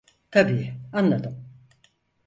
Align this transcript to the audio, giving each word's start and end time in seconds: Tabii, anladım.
Tabii, 0.31 0.73
anladım. 0.93 1.45